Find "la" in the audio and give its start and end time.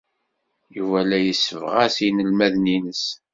1.09-1.19